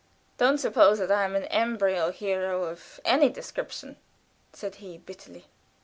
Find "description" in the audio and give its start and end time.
3.29-3.97